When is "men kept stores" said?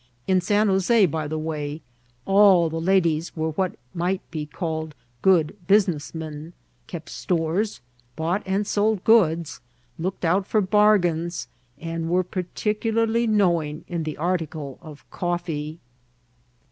6.15-7.81